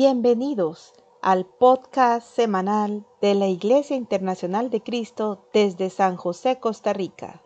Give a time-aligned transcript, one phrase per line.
[0.00, 0.92] Bienvenidos
[1.22, 7.42] al podcast semanal de la Iglesia Internacional de Cristo desde San José, Costa Rica.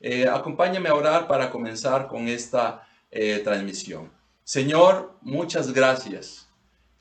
[0.00, 4.10] Eh, acompáñame a orar para comenzar con esta eh, transmisión.
[4.42, 6.48] Señor, muchas gracias.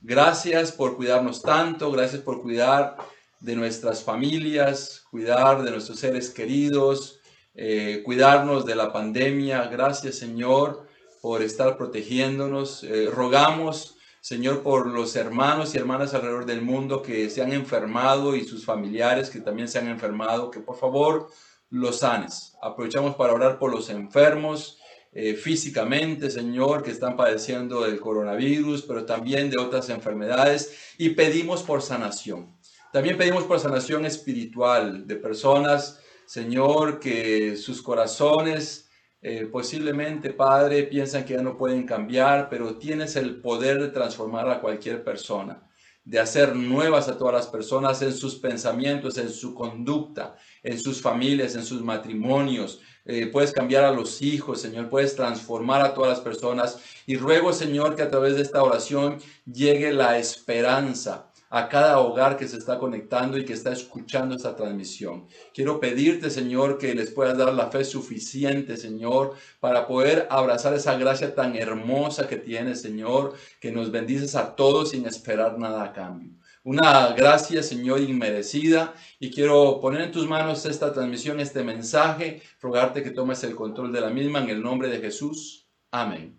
[0.02, 2.98] Gracias por cuidarnos tanto, gracias por cuidar
[3.40, 7.19] de nuestras familias, cuidar de nuestros seres queridos,
[7.56, 9.68] eh, cuidarnos de la pandemia.
[9.68, 10.88] Gracias Señor
[11.22, 12.84] por estar protegiéndonos.
[12.84, 18.36] Eh, rogamos Señor por los hermanos y hermanas alrededor del mundo que se han enfermado
[18.36, 21.30] y sus familiares que también se han enfermado, que por favor
[21.70, 22.58] los sanes.
[22.62, 24.78] Aprovechamos para orar por los enfermos.
[25.12, 31.64] Eh, físicamente, Señor, que están padeciendo del coronavirus, pero también de otras enfermedades, y pedimos
[31.64, 32.56] por sanación.
[32.94, 36.00] También pedimos por sanación espiritual de personas,
[36.30, 38.88] Señor, que sus corazones
[39.20, 44.48] eh, posiblemente, Padre, piensan que ya no pueden cambiar, pero tienes el poder de transformar
[44.48, 45.68] a cualquier persona,
[46.04, 51.02] de hacer nuevas a todas las personas en sus pensamientos, en su conducta, en sus
[51.02, 52.80] familias, en sus matrimonios.
[53.06, 56.80] Eh, puedes cambiar a los hijos, Señor, puedes transformar a todas las personas.
[57.08, 59.18] Y ruego, Señor, que a través de esta oración
[59.52, 64.56] llegue la esperanza a cada hogar que se está conectando y que está escuchando esta
[64.56, 65.28] transmisión.
[65.54, 70.96] Quiero pedirte, Señor, que les puedas dar la fe suficiente, Señor, para poder abrazar esa
[70.98, 75.94] gracia tan hermosa que tienes, Señor, que nos bendices a todos sin esperar nada a
[75.94, 76.40] cambio.
[76.64, 78.94] Una gracia, Señor, inmerecida.
[79.20, 83.92] Y quiero poner en tus manos esta transmisión, este mensaje, rogarte que tomes el control
[83.92, 85.68] de la misma en el nombre de Jesús.
[85.90, 86.38] Amén.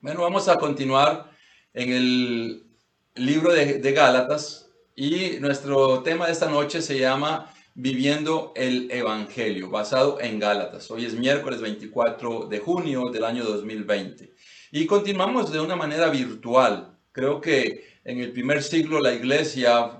[0.00, 1.30] Bueno, vamos a continuar
[1.72, 2.65] en el
[3.16, 10.20] libro de, Gálatas y nuestro tema de esta noche se llama Viviendo el Evangelio, basado
[10.20, 10.90] en Gálatas.
[10.90, 14.34] Hoy es miércoles 24 de junio del año 2020
[14.70, 16.98] y continuamos de una manera virtual.
[17.12, 19.98] Creo que en el primer siglo la iglesia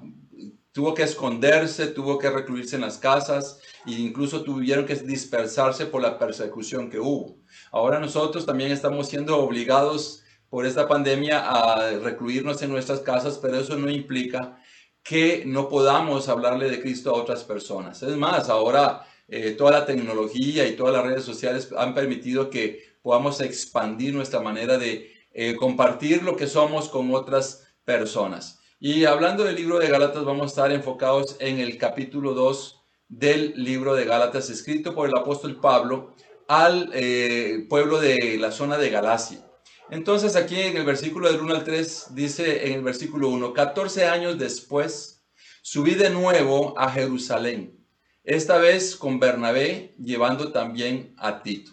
[0.73, 6.03] tuvo que esconderse, tuvo que recluirse en las casas e incluso tuvieron que dispersarse por
[6.03, 7.39] la persecución que hubo.
[7.73, 10.23] Ahora nosotros también estamos siendo obligados
[10.57, 14.59] por esta pandemia a recluirnos en nuestras casas, pero eso no implica
[15.03, 18.03] que no podamos hablarle de Cristo a otras personas.
[18.03, 22.97] Es más, ahora eh, toda la tecnología y todas las redes sociales han permitido que
[23.03, 28.59] podamos expandir nuestra manera de eh, compartir lo que somos con otras personas.
[28.81, 33.53] Y hablando del libro de Gálatas, vamos a estar enfocados en el capítulo 2 del
[33.63, 36.15] libro de Gálatas, escrito por el apóstol Pablo
[36.49, 39.46] al eh, pueblo de la zona de Galacia.
[39.91, 44.07] Entonces aquí en el versículo del 1 al 3 dice en el versículo 1, 14
[44.07, 45.25] años después
[45.63, 47.87] subí de nuevo a Jerusalén,
[48.25, 51.71] esta vez con Bernabé llevando también a Tito.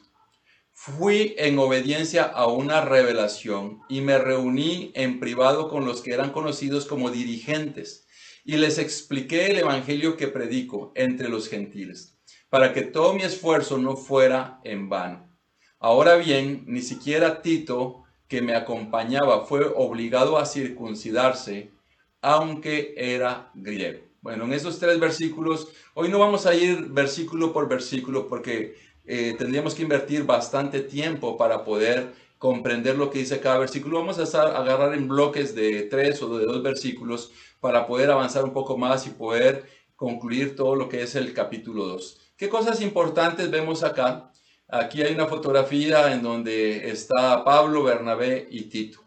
[0.74, 6.32] Fui en obediencia a una revelación y me reuní en privado con los que eran
[6.32, 8.06] conocidos como dirigentes
[8.46, 12.20] y les expliqué el evangelio que predico entre los gentiles,
[12.50, 15.36] para que todo mi esfuerzo no fuera en vano.
[15.80, 18.03] Ahora bien, ni siquiera Tito,
[18.34, 21.70] que me acompañaba fue obligado a circuncidarse,
[22.20, 24.00] aunque era griego.
[24.24, 29.36] Bueno, en esos tres versículos, hoy no vamos a ir versículo por versículo porque eh,
[29.38, 34.00] tendríamos que invertir bastante tiempo para poder comprender lo que dice cada versículo.
[34.00, 38.44] Vamos a estar, agarrar en bloques de tres o de dos versículos para poder avanzar
[38.46, 39.66] un poco más y poder
[39.96, 42.34] concluir todo lo que es el capítulo 2.
[42.36, 44.33] ¿Qué cosas importantes vemos acá?
[44.70, 49.04] Aquí hay una fotografía en donde está Pablo, Bernabé y Tito.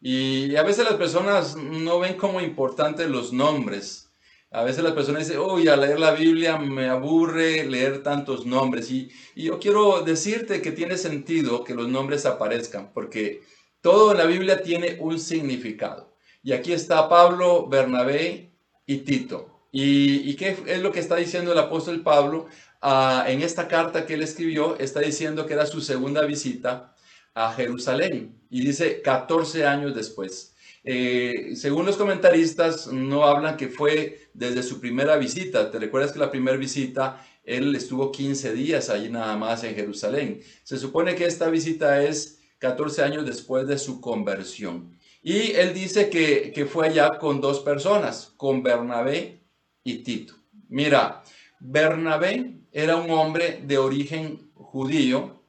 [0.00, 4.10] Y a veces las personas no ven como importantes los nombres.
[4.50, 8.90] A veces las personas dicen, uy, al leer la Biblia me aburre leer tantos nombres.
[8.90, 13.42] Y, yo quiero decirte que tiene sentido que los nombres aparezcan, porque
[13.80, 16.14] todo en la Biblia tiene un significado.
[16.42, 18.52] Y aquí está Pablo, Bernabé
[18.86, 19.50] y Tito.
[19.72, 22.46] ¿Y, ¿Y, qué es lo que está diciendo el apóstol Pablo?
[22.86, 26.94] Ah, en esta carta que él escribió, está diciendo que era su segunda visita
[27.32, 30.54] a Jerusalén y dice 14 años después.
[30.84, 35.70] Eh, según los comentaristas, no hablan que fue desde su primera visita.
[35.70, 40.42] ¿Te recuerdas que la primera visita él estuvo 15 días allí nada más en Jerusalén?
[40.62, 44.94] Se supone que esta visita es 14 años después de su conversión.
[45.22, 49.40] Y él dice que, que fue allá con dos personas, con Bernabé
[49.82, 50.34] y Tito.
[50.68, 51.22] Mira,
[51.60, 55.40] Bernabé era un hombre de origen judío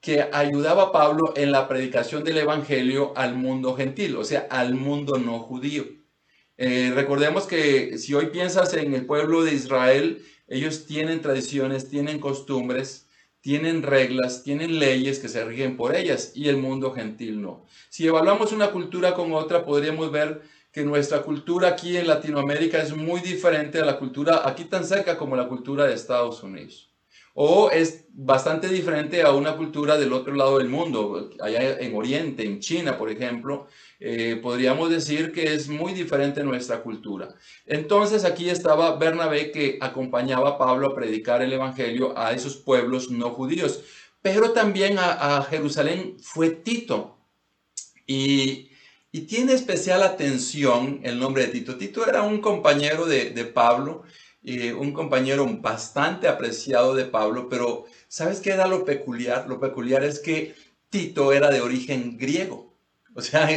[0.00, 4.74] que ayudaba a Pablo en la predicación del Evangelio al mundo gentil, o sea, al
[4.74, 5.84] mundo no judío.
[6.56, 12.18] Eh, recordemos que si hoy piensas en el pueblo de Israel, Ellos tienen tradiciones, tienen
[12.20, 13.08] costumbres,
[13.40, 17.64] tienen reglas, tienen leyes que se rigen por ellas y el mundo gentil no.
[17.88, 20.42] Si evaluamos una cultura con otra, podríamos ver
[20.72, 25.18] que nuestra cultura aquí en Latinoamérica es muy diferente a la cultura aquí tan cerca
[25.18, 26.92] como la cultura de Estados Unidos
[27.34, 32.44] o es bastante diferente a una cultura del otro lado del mundo, allá en Oriente,
[32.44, 33.68] en China, por ejemplo,
[34.00, 37.34] eh, podríamos decir que es muy diferente nuestra cultura.
[37.64, 43.10] Entonces aquí estaba Bernabé que acompañaba a Pablo a predicar el Evangelio a esos pueblos
[43.10, 43.82] no judíos,
[44.20, 47.16] pero también a, Jerusalén fue Tito.
[48.06, 48.68] Y,
[49.20, 51.76] tiene especial atención el nombre de Tito.
[51.76, 54.04] Tito era un compañero de, de Pablo
[54.76, 59.46] un compañero bastante apreciado de Pablo, pero ¿sabes qué era lo peculiar?
[59.48, 60.54] Lo peculiar es que
[60.90, 62.74] Tito era de origen griego.
[63.14, 63.48] O sea,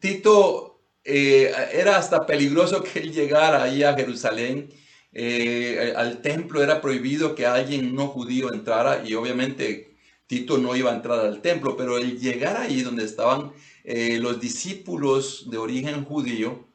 [0.00, 4.70] Tito eh, era hasta peligroso que él llegara ahí a Jerusalén.
[5.12, 9.96] Eh, al templo era prohibido que alguien no judío entrara y obviamente
[10.26, 13.52] Tito no iba a entrar al templo, pero el llegar ahí donde estaban
[13.90, 16.68] eh, los discípulos de origen judío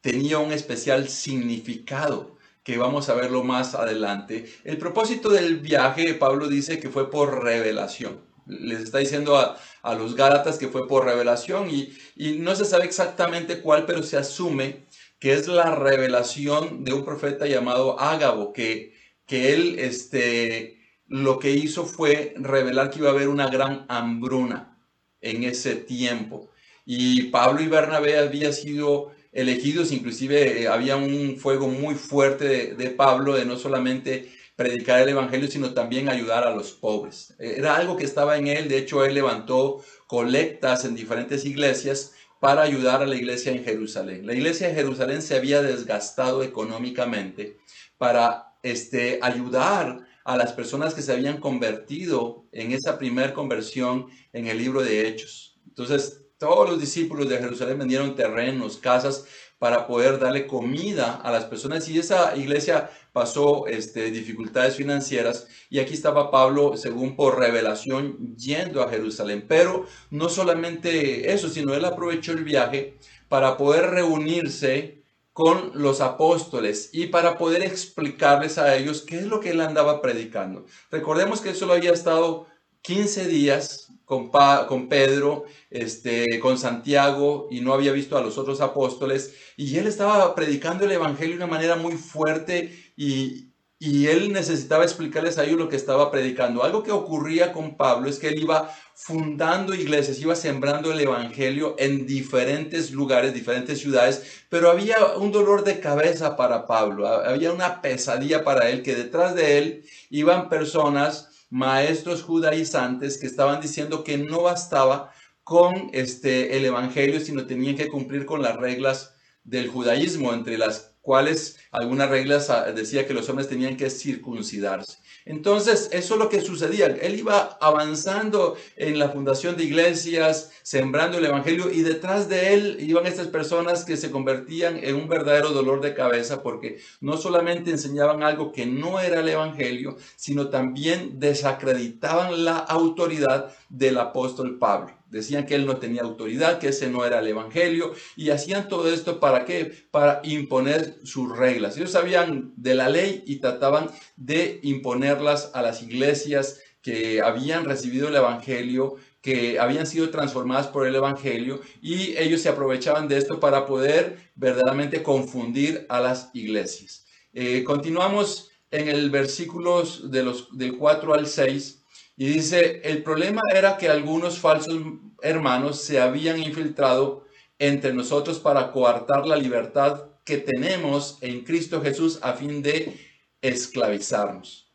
[0.00, 4.50] tenía un especial significado que vamos a verlo más adelante.
[4.64, 8.22] El propósito del viaje, Pablo dice que fue por revelación.
[8.46, 11.92] Les está diciendo a, los Gálatas que fue por revelación y,
[12.38, 14.86] no se sabe exactamente cuál, pero se asume
[15.18, 18.94] que es la revelación de un profeta llamado Ágabo, que,
[19.26, 24.75] que él este, lo que hizo fue revelar que iba a haber una gran hambruna
[25.20, 26.50] en ese tiempo.
[26.84, 32.90] Y Pablo y Bernabé habían sido elegidos, inclusive eh, había un fuego muy fuerte de,
[32.90, 37.34] Pablo de no solamente predicar el Evangelio, sino también ayudar a los pobres.
[37.38, 42.14] Eh, era algo que estaba en él, de hecho él levantó colectas en diferentes iglesias
[42.40, 44.26] para ayudar a la iglesia en Jerusalén.
[44.26, 47.58] La iglesia de Jerusalén se había desgastado económicamente
[47.98, 54.48] para este, ayudar a las personas que se habían convertido en esa primer conversión en
[54.48, 55.56] el libro de Hechos.
[55.68, 59.24] Entonces, todos los discípulos de Jerusalén vendieron terrenos, casas
[59.60, 65.78] para poder darle comida a las personas y esa iglesia pasó este, dificultades financieras y
[65.78, 69.44] aquí estaba Pablo, según por revelación, yendo a Jerusalén.
[69.46, 72.96] Pero no solamente eso, sino él aprovechó el viaje
[73.28, 74.95] para poder reunirse
[75.36, 80.00] con los apóstoles y para poder explicarles a ellos qué es lo que él andaba
[80.00, 80.64] predicando.
[80.90, 82.46] Recordemos que él solo había estado
[82.80, 88.62] 15 días con, con Pedro, este, con Santiago y no había visto a los otros
[88.62, 89.34] apóstoles.
[89.58, 94.84] Y él estaba predicando el Evangelio de una manera muy fuerte y, y él necesitaba
[94.84, 96.64] explicarles a ellos lo que estaba predicando.
[96.64, 101.76] Algo que ocurría con Pablo es que él iba fundando iglesias, iba sembrando el Evangelio
[101.78, 107.82] en diferentes lugares, diferentes ciudades, pero había un dolor de cabeza para Pablo, había una
[107.82, 114.16] pesadilla para él, que detrás de él iban personas maestros judaizantes que estaban diciendo que
[114.16, 115.12] no bastaba
[115.44, 119.14] con este, el Evangelio, sino tenían que cumplir con las reglas
[119.44, 124.98] del judaísmo, entre las cuales algunas reglas ah, decía que los hombres tenían que circuncidarse.
[125.24, 126.86] Entonces, eso es lo que sucedía.
[126.86, 132.76] Él iba avanzando en la fundación de iglesias, sembrando el Evangelio, y detrás de él
[132.80, 137.70] iban estas personas que se convertían en un verdadero dolor de cabeza, porque no solamente
[137.70, 144.95] enseñaban algo que no era el Evangelio, sino también desacreditaban la autoridad del apóstol Pablo.
[145.08, 148.92] Decían que él no tenía autoridad, que ese no era el evangelio, y hacían todo
[148.92, 149.72] esto para qué?
[149.90, 151.76] Para imponer sus reglas.
[151.76, 158.08] Ellos sabían de la ley y trataban de imponerlas a las iglesias que habían recibido
[158.08, 163.40] el evangelio, que habían sido transformadas por el evangelio, y ellos se aprovechaban de esto
[163.40, 167.06] para poder verdaderamente confundir a las iglesias.
[167.32, 171.84] Eh, continuamos en el versículos de los, del 4 al 6
[172.16, 174.74] y dice, el problema era que algunos falsos
[175.20, 177.26] hermanos se habían infiltrado
[177.58, 182.98] entre nosotros para coartar la libertad que tenemos en Cristo Jesús a fin de
[183.42, 184.72] esclavizarnos.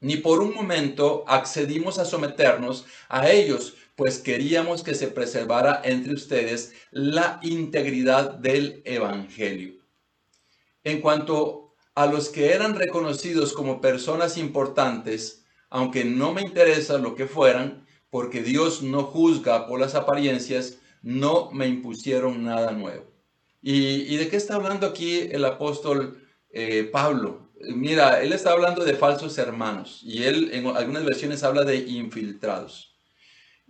[0.00, 6.14] Ni por un momento accedimos a someternos a ellos, pues queríamos que se preservara entre
[6.14, 9.74] ustedes la integridad del Evangelio.
[10.84, 15.41] En cuanto a los que eran reconocidos como personas importantes,
[15.72, 21.50] aunque no me interesa lo que fueran, porque Dios no juzga por las apariencias, no
[21.50, 23.10] me impusieron nada nuevo.
[23.62, 27.48] ¿Y, de qué está hablando aquí el apóstol eh, Pablo?
[27.74, 32.94] Mira, él está hablando de falsos hermanos y él en algunas versiones habla de infiltrados.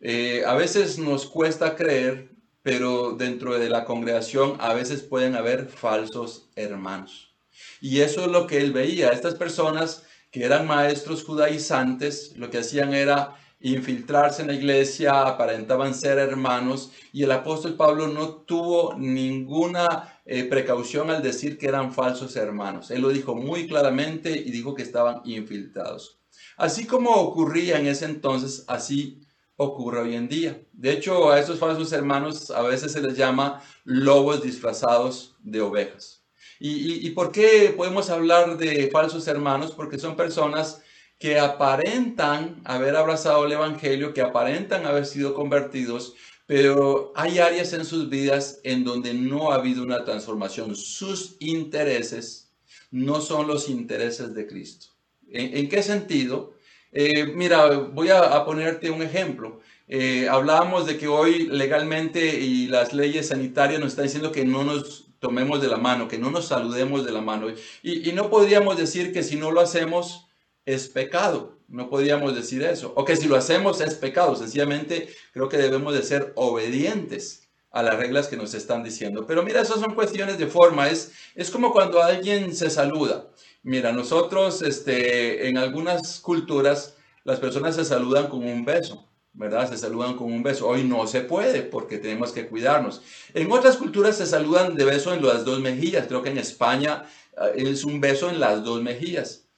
[0.00, 2.30] Eh, a veces nos cuesta creer,
[2.62, 7.32] pero dentro de la congregación a veces pueden haber falsos hermanos.
[7.80, 9.10] Y eso es lo que él veía.
[9.10, 15.94] Estas personas que eran maestros judaizantes, lo que hacían era infiltrarse en la iglesia, aparentaban
[15.94, 21.92] ser hermanos, y el apóstol Pablo no tuvo ninguna eh, precaución al decir que eran
[21.92, 22.90] falsos hermanos.
[22.90, 26.18] Él lo dijo muy claramente y dijo que estaban infiltrados.
[26.56, 29.20] Así como ocurría en ese entonces, así
[29.56, 30.60] ocurre hoy en día.
[30.72, 36.21] De hecho, a esos falsos hermanos a veces se les llama lobos disfrazados de ovejas.
[36.64, 39.72] ¿Y, por qué podemos hablar de falsos hermanos?
[39.72, 40.80] Porque son personas
[41.18, 46.14] que aparentan haber abrazado el Evangelio, que aparentan haber sido convertidos,
[46.46, 50.76] pero hay áreas en sus vidas en donde no ha habido una transformación.
[50.76, 52.52] Sus intereses
[52.92, 54.86] no son los intereses de Cristo.
[55.32, 56.54] ¿En, qué sentido?
[56.92, 59.58] Eh, mira, voy a, ponerte un ejemplo.
[59.88, 64.62] Eh, hablábamos de que hoy legalmente y las leyes sanitarias nos están diciendo que no
[64.62, 67.46] nos tomemos de la mano, que no nos saludemos de la mano.
[67.80, 70.26] Y, no podríamos decir que si no lo hacemos,
[70.66, 71.58] es pecado.
[71.68, 72.92] No podríamos decir eso.
[72.96, 74.34] O que si lo hacemos es pecado.
[74.34, 79.24] Sencillamente creo que debemos de ser obedientes a las reglas que nos están diciendo.
[79.24, 80.88] Pero mira, esas son cuestiones de forma.
[80.88, 83.28] Es, es como cuando alguien se saluda.
[83.62, 89.06] Mira, nosotros este, en algunas culturas las personas se saludan con un beso.
[89.34, 89.68] ¿Verdad?
[89.70, 90.68] Se saludan con un beso.
[90.68, 93.02] Hoy no se puede porque tenemos que cuidarnos.
[93.34, 96.06] En otras culturas se saludan de beso en las dos mejillas.
[96.06, 97.04] Creo que en España
[97.36, 99.48] eh, es un beso en las dos mejillas.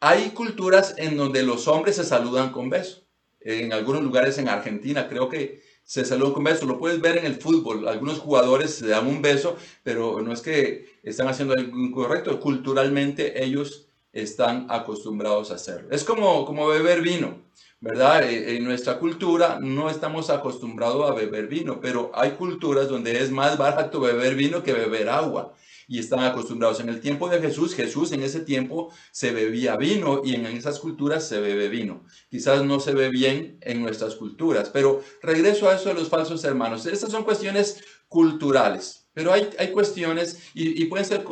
[0.00, 3.04] Hay culturas en donde los hombres se saludan con beso.
[3.40, 6.66] En algunos lugares en Argentina creo que se saludan con beso.
[6.66, 7.88] Lo puedes ver en el fútbol.
[7.88, 12.38] Algunos jugadores se dan un beso, pero no es que están haciendo algo incorrecto.
[12.40, 15.88] Culturalmente ellos están acostumbrados a hacerlo.
[15.90, 17.42] Es como, como beber vino,
[17.80, 18.28] ¿verdad?
[18.28, 23.30] Eh, en nuestra cultura no estamos acostumbrados a beber vino, pero hay culturas donde es
[23.30, 25.54] más barato beber vino que beber agua
[25.86, 26.80] y están acostumbrados.
[26.80, 30.80] En el tiempo de Jesús, Jesús en ese tiempo se bebía vino y en esas
[30.80, 32.04] culturas se bebe vino.
[32.30, 36.44] Quizás no se ve bien en nuestras culturas, pero regreso a eso de los falsos
[36.44, 36.84] hermanos.
[36.86, 41.24] Estas son cuestiones culturales, pero hay, hay cuestiones y, pueden ser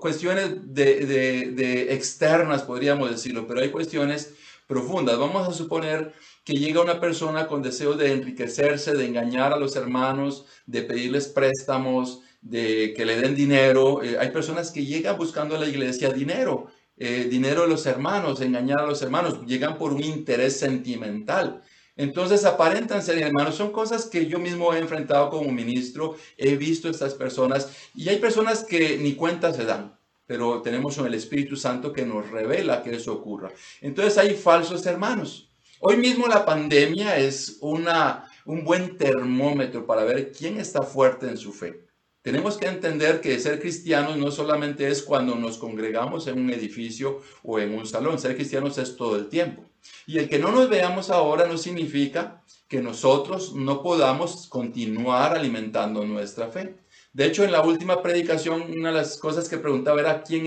[0.00, 4.32] cuestiones de, de, de externas, podríamos decirlo, pero hay cuestiones
[4.66, 5.18] profundas.
[5.18, 6.12] Vamos a suponer
[6.44, 11.28] que llega una persona con deseos de enriquecerse, de engañar a los hermanos, de pedirles
[11.28, 14.02] préstamos, de que le den dinero.
[14.02, 18.40] Eh, hay personas que llegan buscando a la iglesia dinero, eh, dinero de los hermanos,
[18.40, 21.62] engañar a los hermanos, llegan por un interés sentimental.
[21.96, 23.56] Entonces aparentan ser hermanos.
[23.56, 28.18] Son cosas que yo mismo he enfrentado como ministro, he visto estas personas y hay
[28.18, 29.95] personas que ni cuenta se dan,
[30.26, 33.50] pero tenemos el Espíritu Santo que nos revela que eso ocurra.
[33.80, 35.50] Entonces hay falsos hermanos.
[35.80, 41.36] Hoy mismo la pandemia es una, un buen termómetro para ver quién está fuerte en
[41.36, 41.86] su fe.
[42.22, 47.20] Tenemos que entender que ser cristianos no solamente es cuando nos congregamos en un edificio
[47.44, 49.62] o en un salón, ser cristianos es todo el tiempo.
[50.06, 56.04] Y el que no nos veamos ahora no significa que nosotros no podamos continuar alimentando
[56.04, 56.74] nuestra fe.
[57.16, 60.46] De hecho, en la última predicación, una de las cosas que preguntaba era quién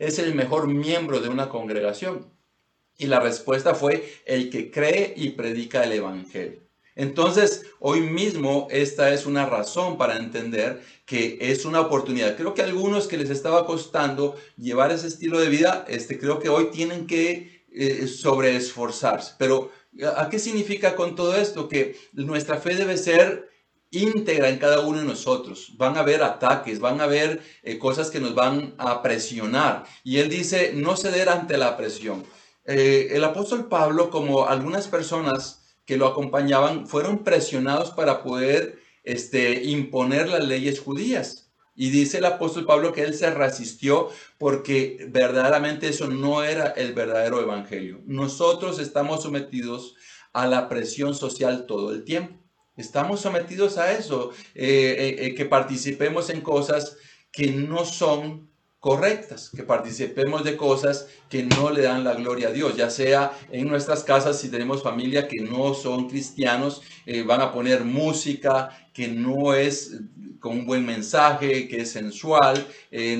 [0.00, 2.26] es el mejor miembro de una congregación.
[2.96, 6.58] Y la respuesta fue el que cree y predica el Evangelio.
[6.96, 12.36] Entonces, hoy mismo esta es una razón para entender que es una oportunidad.
[12.36, 16.40] Creo que a algunos que les estaba costando llevar ese estilo de vida, este, creo
[16.40, 19.34] que hoy tienen que eh, sobreesforzarse.
[19.38, 19.70] Pero,
[20.16, 21.68] ¿a qué significa con todo esto?
[21.68, 23.47] Que nuestra fe debe ser
[23.90, 25.72] íntegra en cada uno de nosotros.
[25.76, 29.84] Van a haber ataques, van a haber eh, cosas que nos van a presionar.
[30.04, 32.24] Y él dice, no ceder ante la presión.
[32.64, 39.64] Eh, el apóstol Pablo, como algunas personas que lo acompañaban fueron presionados para poder este,
[39.64, 41.50] imponer las leyes judías.
[41.74, 46.92] Y dice el apóstol Pablo que él se resistió porque verdaderamente eso no era el
[46.92, 48.00] verdadero evangelio.
[48.04, 49.94] Nosotros estamos sometidos
[50.32, 52.34] a la presión social todo el tiempo.
[52.78, 56.96] Estamos sometidos a eso, eh, eh, eh, que participemos en cosas
[57.32, 62.52] que no son correctas, que participemos de cosas que no le dan la gloria a
[62.52, 67.40] Dios, ya sea en nuestras casas, si tenemos familia que no son cristianos, eh, van
[67.40, 69.98] a poner música que no es
[70.38, 73.18] con un buen mensaje, que es sensual, eh,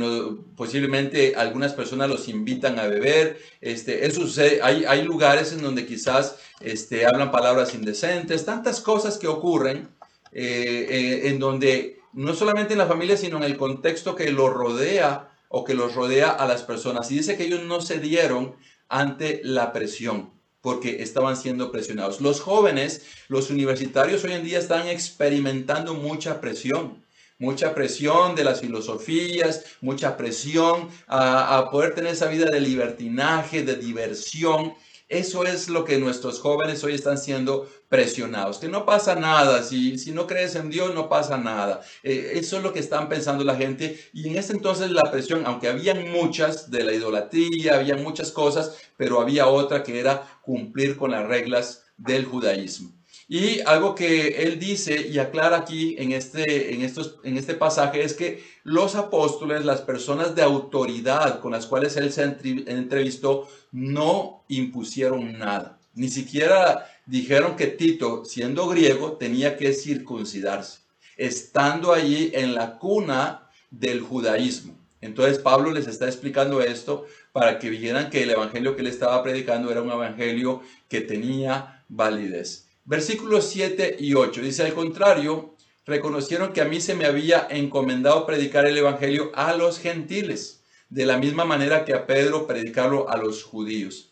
[0.57, 4.23] posiblemente algunas personas los invitan a beber, este, eso
[4.63, 9.89] hay, hay lugares en donde quizás este, hablan palabras indecentes, tantas cosas que ocurren
[10.33, 15.29] eh, en donde no solamente en la familia, sino en el contexto que lo rodea,
[15.49, 17.11] o que los rodea a las personas.
[17.11, 18.57] Y dice que ellos no se dieron
[18.89, 22.21] ante la presión porque estaban siendo presionados.
[22.21, 27.05] Los jóvenes, los universitarios hoy en día están experimentando mucha presión.
[27.41, 33.63] mucha presión de las filosofías, mucha presión a, a poder tener esa vida de libertinaje,
[33.63, 34.75] de diversión.
[35.09, 39.97] Eso es lo que nuestros jóvenes hoy están siendo presionados, que no pasa nada, si,
[39.97, 41.81] si no crees en Dios no pasa nada.
[42.03, 45.47] Eh, eso es lo que están pensando la gente y en ese entonces la presión,
[45.47, 50.99] aunque habían muchas de la idolatría, había muchas cosas, pero había otra que era cumplir
[50.99, 52.98] con las reglas del judaísmo.
[53.31, 58.03] Y algo que él dice y aclara aquí en este, en, estos, en este pasaje
[58.03, 64.45] es que los apóstoles, las personas de autoridad con las cuales él se entrevistó, no
[64.49, 65.79] impusieron nada.
[65.95, 70.81] Ni siquiera dijeron que Tito, siendo griego, tenía que circuncidarse,
[71.19, 74.75] estando allí en la cuna del judaísmo.
[75.03, 79.23] Entonces Pablo les está explicando esto para que vieran que el evangelio que él estaba
[79.23, 82.68] predicando era un evangelio que tenía validez.
[82.89, 85.55] Versículos 7 y 8 dice, al contrario,
[85.85, 91.05] reconocieron que a mí se me había encomendado predicar el Evangelio a los gentiles, de
[91.05, 94.09] la misma manera que a Pedro predicarlo a los judíos.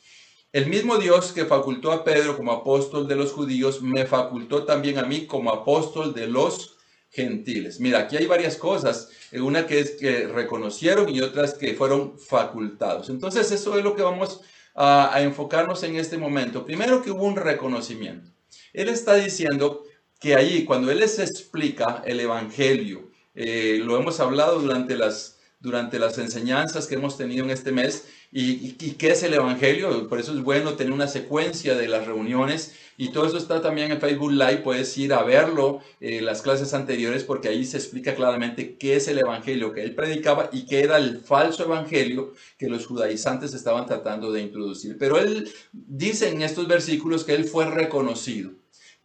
[0.52, 4.98] El mismo Dios que facultó a Pedro como apóstol de los judíos, me facultó también
[4.98, 6.76] a mí como apóstol de los
[7.08, 7.80] gentiles.
[7.80, 13.08] Mira, aquí hay varias cosas, una que es que reconocieron y otras que fueron facultados.
[13.08, 14.42] Entonces, eso es lo que vamos
[14.74, 16.66] a, a enfocarnos en este momento.
[16.66, 18.35] Primero que hubo un reconocimiento.
[18.76, 19.84] Él está diciendo
[20.20, 25.98] que allí, cuando Él les explica el Evangelio, eh, lo hemos hablado durante las, durante
[25.98, 30.34] las enseñanzas que hemos tenido en este mes, y, qué es el Evangelio, por eso
[30.34, 34.32] es bueno tener una secuencia de las reuniones, y todo eso está también en Facebook
[34.32, 38.96] Live, puedes ir a verlo, eh, las clases anteriores, porque ahí se explica claramente qué
[38.96, 43.54] es el Evangelio que él predicaba y qué era el falso Evangelio que los judaizantes
[43.54, 44.98] estaban tratando de introducir.
[44.98, 48.50] Pero él dice en estos versículos que él fue reconocido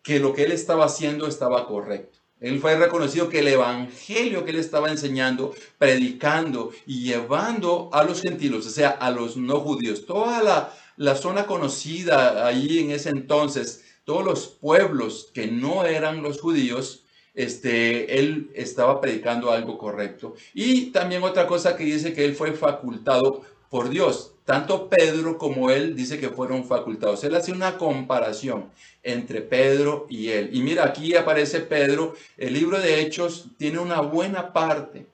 [0.03, 2.19] que lo que él estaba haciendo estaba correcto.
[2.39, 8.21] Él fue reconocido que el evangelio que él estaba enseñando, predicando y llevando a los
[8.21, 13.09] gentiles, o sea, a los no judíos, toda la, la zona conocida ahí en ese
[13.09, 17.03] entonces, todos los pueblos que no eran los judíos,
[17.35, 20.33] este, él estaba predicando algo correcto.
[20.53, 24.30] Y también otra cosa que dice que él fue facultado por Dios.
[24.51, 27.23] Tanto Pedro como él dice que fueron facultados.
[27.23, 28.69] Él hace una comparación
[29.01, 30.49] entre Pedro y él.
[30.51, 32.15] Y mira, aquí aparece Pedro.
[32.35, 35.05] El libro de Hechos tiene una buena parte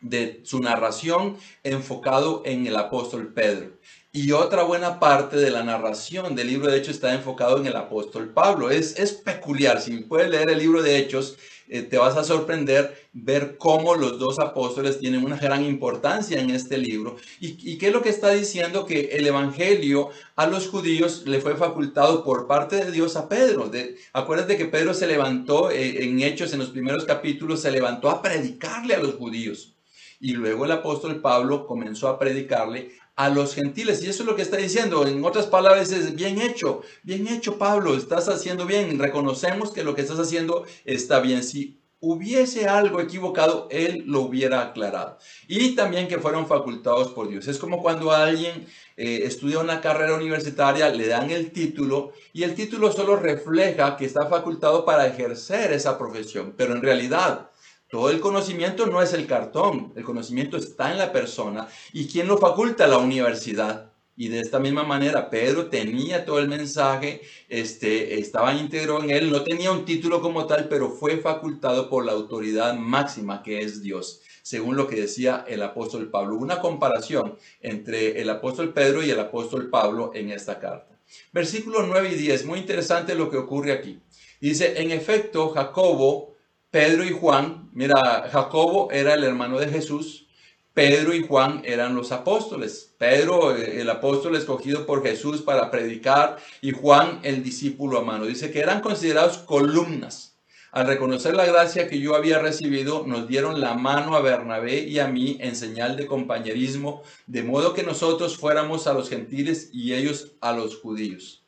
[0.00, 3.72] de su narración enfocado en el apóstol Pedro.
[4.12, 7.74] Y otra buena parte de la narración del libro de Hechos está enfocado en el
[7.74, 8.70] apóstol Pablo.
[8.70, 9.80] Es, es peculiar.
[9.80, 11.36] Si puedes leer el libro de Hechos,
[11.72, 16.50] eh, te vas a sorprender ver cómo los dos apóstoles tienen una gran importancia en
[16.50, 17.16] este libro.
[17.40, 18.84] ¿Y, qué es lo que está diciendo?
[18.84, 23.70] Que el Evangelio a los judíos le fue facultado por parte de Dios a Pedro.
[23.70, 28.10] De, acuérdate que Pedro se levantó eh, en Hechos, en los primeros capítulos, se levantó
[28.10, 29.74] a predicarle a los judíos.
[30.20, 34.02] Y luego el apóstol Pablo comenzó a predicarle a los gentiles.
[34.02, 35.06] Y eso es lo que está diciendo.
[35.06, 38.98] En otras palabras, es bien hecho, bien hecho Pablo, estás haciendo bien.
[38.98, 41.42] Reconocemos que lo que estás haciendo está bien.
[41.42, 45.18] Si hubiese algo equivocado, él lo hubiera aclarado.
[45.46, 47.46] Y también que fueron facultados por Dios.
[47.46, 52.56] Es como cuando alguien eh, estudia una carrera universitaria, le dan el título y el
[52.56, 56.54] título solo refleja que está facultado para ejercer esa profesión.
[56.56, 57.51] Pero en realidad,
[57.92, 61.68] todo el conocimiento no es el cartón, el conocimiento está en la persona.
[61.92, 62.86] ¿Y quién lo faculta?
[62.86, 63.92] La universidad.
[64.16, 69.30] Y de esta misma manera, Pedro tenía todo el mensaje, este, estaba íntegro en él,
[69.30, 73.82] no tenía un título como tal, pero fue facultado por la autoridad máxima que es
[73.82, 76.36] Dios, según lo que decía el apóstol Pablo.
[76.36, 80.98] Una comparación entre el apóstol Pedro y el apóstol Pablo en esta carta.
[81.30, 84.00] Versículos 9 y 10, muy interesante lo que ocurre aquí.
[84.40, 86.31] Dice, en efecto, Jacobo,
[86.72, 90.26] Pedro y Juan, mira, Jacobo era el hermano de Jesús,
[90.72, 92.94] Pedro y Juan eran los apóstoles.
[92.96, 98.24] Pedro, el apóstol escogido por Jesús para predicar, y Juan, el discípulo amado.
[98.24, 100.38] Dice que eran considerados columnas.
[100.70, 104.98] Al reconocer la gracia que yo había recibido, nos dieron la mano a Bernabé y
[104.98, 109.92] a mí en señal de compañerismo, de modo que nosotros fuéramos a los gentiles y
[109.92, 111.44] ellos a los judíos.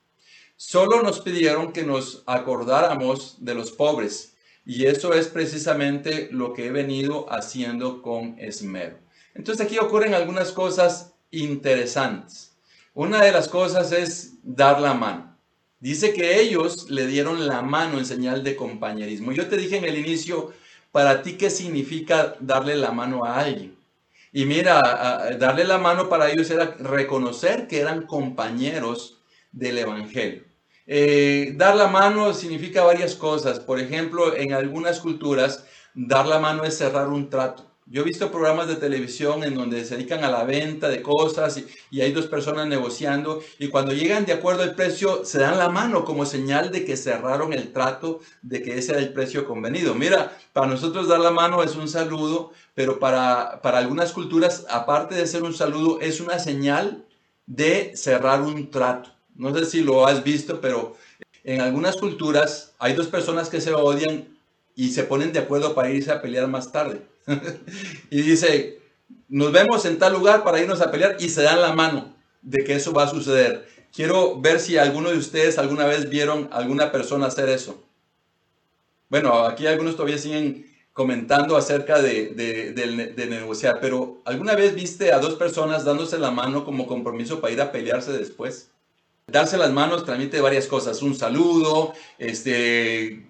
[0.57, 4.34] Solo nos pidieron que nos acordáramos de los pobres
[4.67, 8.99] y eso es precisamente lo que he venido haciendo con esmero.
[9.35, 12.57] Entonces aquí ocurren algunas cosas interesantes.
[12.95, 15.37] Una de las cosas es dar la mano.
[15.81, 19.33] Dice que ellos le dieron la mano en señal de compañerismo.
[19.33, 20.53] Yo te dije en el inicio,
[20.93, 23.77] para ti, ¿qué significa darle la mano a alguien?
[24.33, 29.19] Y mira, darle la mano para ellos era reconocer que eran compañeros
[29.53, 30.45] del Evangelio.
[30.87, 33.61] Eh, dar la mano significa varias cosas.
[33.61, 37.75] Por ejemplo, en algunas culturas dar la mano es cerrar un trato.
[37.87, 41.63] Yo he visto programas de televisión en donde se dedican a la venta de cosas
[41.91, 45.69] y, hay dos personas negociando y cuando llegan de acuerdo al precio se dan la
[45.69, 49.95] mano como señal de que cerraron el trato, de que ese era el precio convenido.
[49.95, 55.15] Mira, para nosotros dar la mano es un saludo, pero para, para algunas culturas, aparte
[55.15, 57.05] de ser un saludo, es una señal
[57.47, 59.14] de cerrar un trato.
[59.35, 60.97] No sé si lo has visto, pero
[61.43, 64.29] en algunas culturas hay dos personas que se odian
[64.77, 67.03] y se ponen de acuerdo para irse a pelear más tarde.
[68.11, 68.81] y dice,
[69.29, 72.65] nos vemos en tal lugar para irnos a pelear y se dan la mano de
[72.65, 73.67] que eso va a suceder.
[73.93, 77.83] Quiero ver si alguno de ustedes alguna vez vieron a alguna persona hacer eso.
[79.09, 85.19] Bueno, aquí algunos todavía siguen comentando acerca de, de, negociar, pero ¿alguna vez viste a
[85.19, 88.71] dos personas dándose la mano como compromiso para ir a pelearse después?
[89.27, 93.27] Darse las manos transmite varias cosas, un saludo, este,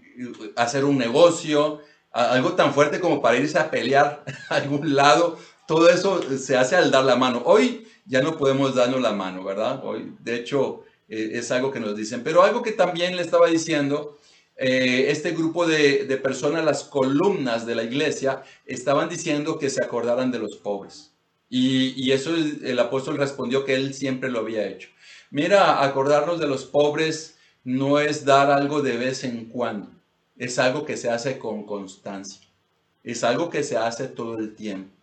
[0.56, 1.80] hacer un negocio,
[2.10, 6.74] algo tan fuerte como para irse a pelear a algún lado, todo eso se hace
[6.74, 7.42] al dar la mano.
[7.44, 9.84] Hoy ya no podemos darnos la mano, ¿verdad?
[9.84, 12.22] Hoy, de hecho, eh, es algo que nos dicen.
[12.24, 14.18] Pero algo que también le estaba diciendo,
[14.56, 20.32] eh, este grupo de, personas, las columnas de la iglesia, estaban diciendo que se acordaran
[20.32, 21.12] de los pobres.
[21.48, 24.88] Y eso el apóstol respondió que él siempre lo había hecho.
[25.34, 29.90] Mira, acordarnos de los pobres no es dar algo de vez en cuando
[30.36, 32.40] es algo que se hace con constancia.
[33.02, 34.94] Es algo que se hace todo el tiempo.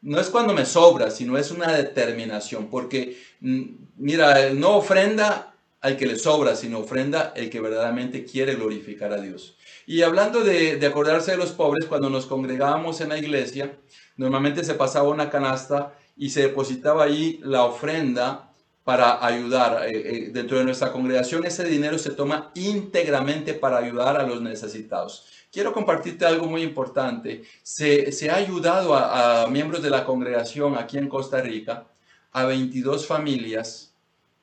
[0.00, 3.62] No es cuando me sobra, sino es una determinación, porque mm,
[3.96, 9.20] mira, no ofrenda al que le sobra, sino ofrenda el que verdaderamente quiere glorificar a
[9.20, 9.56] Dios.
[9.88, 13.76] Y hablando de, de acordarse de los pobres, cuando nos congregábamos en la iglesia,
[14.16, 18.49] normalmente se pasaba una canasta y se depositaba ahí la ofrenda
[18.90, 19.86] para ayudar.
[19.86, 24.42] Eh, eh, dentro de nuestra congregación ese dinero se toma íntegramente para ayudar a los
[24.42, 25.26] necesitados.
[25.52, 27.44] Quiero compartirte algo muy importante.
[27.62, 31.86] Se, se ha ayudado a, miembros de la congregación aquí en Costa Rica,
[32.32, 33.94] a 22 familias,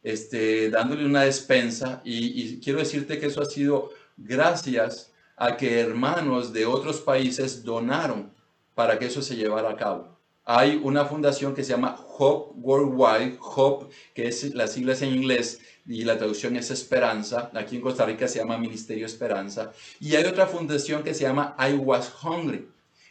[0.02, 5.82] este, dándole una despensa y, y quiero decirte que eso ha sido gracias a que
[5.82, 8.32] hermanos de otros países donaron
[8.76, 10.16] para que eso se llevara a cabo
[10.50, 15.60] hay una fundación que se llama Hope Worldwide, Hope, que es las siglas en inglés
[15.86, 17.52] y la traducción es Esperanza.
[17.54, 19.74] Aquí en Costa Rica se llama Ministerio Esperanza.
[20.00, 22.66] Y hay otra fundación que se llama I Was Hungry.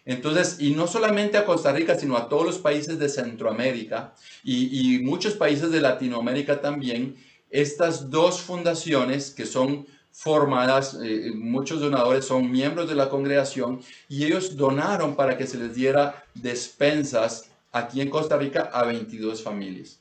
[0.07, 4.97] Entonces, y no solamente a Costa Rica, sino a todos los países de Centroamérica y,
[4.97, 7.17] y muchos países de Latinoamérica también,
[7.51, 14.25] estas dos fundaciones que son formadas, eh, muchos donadores son miembros de la congregación y
[14.25, 19.99] ellos donaron para que se les diera despensas aquí en Costa Rica a 22 familias.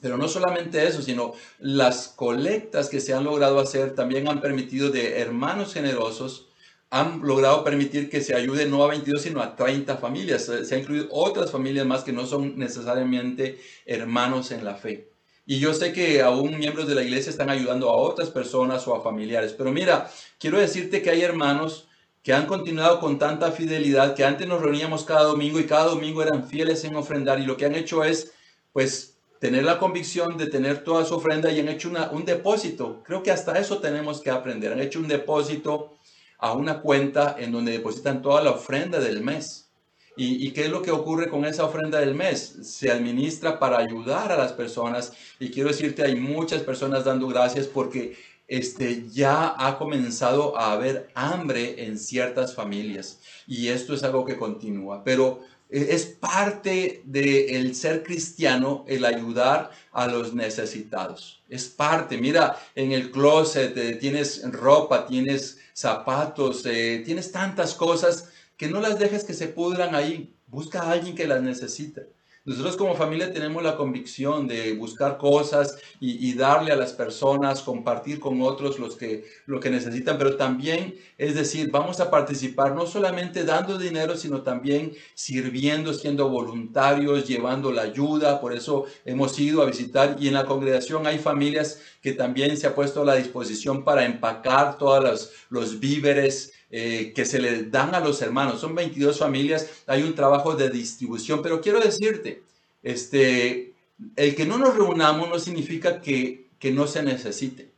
[0.00, 4.90] Pero no solamente eso, sino las colectas que se han logrado hacer también han permitido
[4.90, 6.46] de hermanos generosos,
[6.90, 10.44] han logrado permitir que se ayude no a 22, sino a 30 familias.
[10.44, 15.11] Se han incluido otras familias más que no son necesariamente hermanos en la fe.
[15.44, 18.94] Y yo sé que aún miembros de la iglesia están ayudando a otras personas o
[18.94, 19.52] a familiares.
[19.52, 21.88] Pero mira, quiero decirte que hay hermanos
[22.22, 26.22] que han continuado con tanta fidelidad, que antes nos reuníamos cada domingo y cada domingo
[26.22, 28.32] eran fieles en ofrendar y lo que han hecho es,
[28.72, 33.02] pues, tener la convicción de tener toda su ofrenda y han hecho un depósito.
[33.04, 34.72] Creo que hasta eso tenemos que aprender.
[34.72, 35.94] Han hecho un depósito
[36.38, 39.71] a una cuenta en donde depositan toda la ofrenda del mes.
[40.16, 42.58] ¿Y, qué es lo que ocurre con esa ofrenda del mes?
[42.62, 47.66] Se administra para ayudar a las personas y quiero decirte, hay muchas personas dando gracias
[47.66, 54.26] porque este, ya ha comenzado a haber hambre en ciertas familias y esto es algo
[54.26, 61.40] que continúa, pero e, es parte del ser cristiano el ayudar a los necesitados.
[61.48, 68.28] Es parte, mira, en el closet eh, tienes ropa, tienes zapatos, eh, tienes tantas cosas
[68.62, 70.36] que no las dejes que se pudran ahí.
[70.46, 72.06] Busca a alguien que las necesite.
[72.44, 78.20] Nosotros como familia tenemos la convicción de buscar cosas y, darle a las personas, compartir
[78.20, 82.86] con otros los que, lo que necesitan, pero también, es decir, vamos a participar no
[82.86, 88.40] solamente dando dinero, sino también sirviendo, siendo voluntarios, llevando la ayuda.
[88.40, 92.68] Por eso hemos ido a visitar y en la congregación hay familias que también se
[92.68, 97.64] ha puesto a la disposición para empacar todos los, los víveres eh, que se le
[97.64, 98.58] dan a los hermanos.
[98.58, 102.42] Son 22 familias, hay un trabajo de distribución, pero quiero decirte,
[102.82, 103.74] este,
[104.16, 107.72] el que no nos reunamos no significa que, que no se necesite.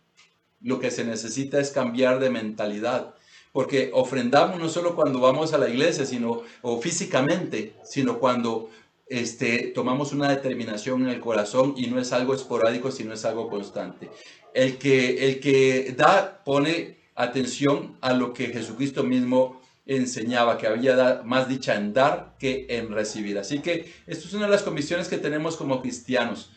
[0.63, 3.17] Lo que se necesita es cambiar de mentalidad,
[3.51, 8.71] porque ofrendamos no solo cuando vamos a la iglesia, sino o físicamente, sino cuando
[9.09, 13.49] este, tomamos una determinación en el corazón y no es algo esporádico, sino es algo
[13.51, 14.09] constante.
[14.55, 21.23] El que, el que da, pone atención a lo que Jesucristo mismo enseñaba que había
[21.25, 23.39] más dicha en dar que en recibir.
[23.39, 26.51] Así que esto es una de las comisiones que tenemos como cristianos.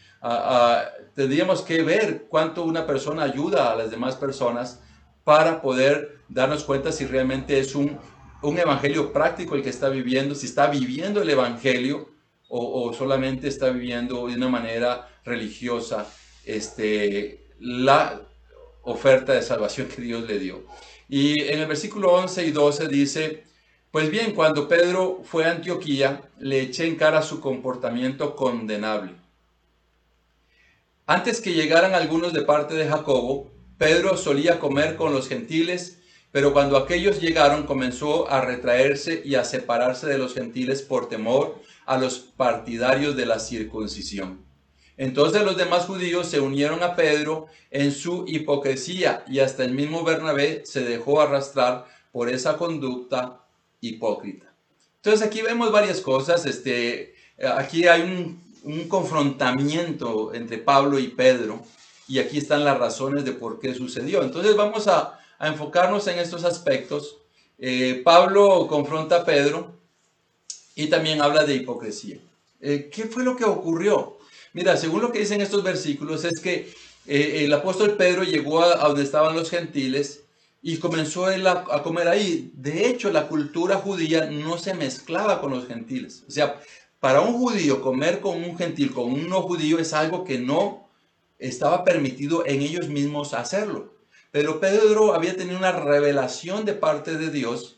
[1.14, 4.82] tendríamos que ver cuánto una persona ayuda a las demás personas
[5.24, 7.98] para poder darnos cuenta si realmente es un,
[8.42, 12.10] un evangelio práctico el que está viviendo, si está viviendo el evangelio
[12.50, 16.08] o, solamente está viviendo de una manera religiosa
[16.46, 18.22] este, la
[18.88, 20.66] oferta de salvación que Dios le dio.
[21.10, 23.44] Y en el versículo 11 y 12 dice,
[23.92, 29.14] pues bien, cuando Pedro fue a Antioquía, le eché en cara su comportamiento condenable.
[31.06, 36.00] Antes que llegaran algunos de parte de Jacobo, Pedro solía comer con los gentiles,
[36.32, 41.62] pero cuando aquellos llegaron comenzó a retraerse y a separarse de los gentiles por temor
[41.86, 44.47] a los partidarios de la circuncisión.
[44.98, 50.04] Entonces los demás judíos se unieron a Pedro en su hipocresía y hasta el mismo
[50.04, 53.42] Bernabé se dejó arrastrar por esa conducta
[53.80, 54.52] hipócrita.
[54.96, 56.46] Entonces aquí vemos varias cosas.
[56.46, 57.14] Este,
[57.56, 58.48] aquí hay un,
[58.90, 61.62] confrontamiento entre Pablo y Pedro
[62.06, 64.24] y aquí están las razones de por qué sucedió.
[64.24, 67.18] Entonces vamos a, enfocarnos en estos aspectos.
[67.60, 69.72] Eh, Pablo confronta a Pedro
[70.76, 72.18] y también habla de hipocresía.
[72.60, 74.17] Eh, ¿Qué fue lo que ocurrió?
[74.54, 76.72] Mira, según lo que dicen estos versículos, es que
[77.08, 80.24] eh, el apóstol Pedro llegó a, donde estaban los gentiles
[80.62, 82.52] y comenzó él a, comer ahí.
[82.54, 86.24] De hecho, la cultura judía no se mezclaba con los gentiles.
[86.28, 86.60] O sea,
[87.00, 90.90] para un judío comer con un gentil, con un no judío, es algo que no
[91.40, 93.94] estaba permitido en ellos mismos hacerlo.
[94.32, 97.77] Pero Pedro había tenido una revelación de parte de Dios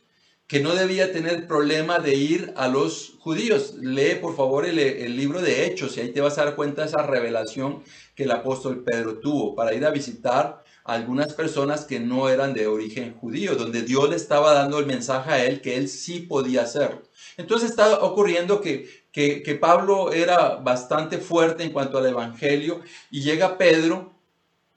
[0.49, 3.75] que no debía tener problema de ir a los judíos.
[3.81, 6.87] Lee por favor el, libro de Hechos y ahí te vas a dar cuenta de
[6.87, 7.83] esa revelación
[8.15, 12.55] que el apóstol Pedro tuvo para ir a visitar a algunas personas que no eran
[12.55, 16.21] de origen judío, donde Dios le estaba dando el mensaje a él que él sí
[16.21, 17.03] podía hacerlo.
[17.37, 22.81] Entonces está ocurriendo que, que, Pablo era bastante fuerte en cuanto al Evangelio
[23.11, 24.15] y llega Pedro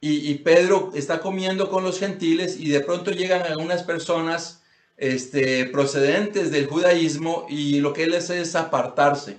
[0.02, 4.61] y, y Pedro está comiendo con los gentiles y de pronto llegan algunas personas
[4.96, 9.38] este, procedentes del judaísmo y lo que él hace es apartarse.